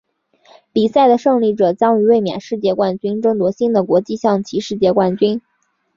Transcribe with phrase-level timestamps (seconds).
[0.73, 5.39] 比赛的胜利者将与卫冕世界冠军争夺新的国际象棋世界冠军。